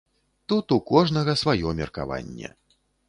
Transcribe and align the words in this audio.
Тут 0.53 0.71
у 0.77 0.79
кожнага, 0.91 1.35
сваё 1.43 1.75
меркаванне. 1.83 2.49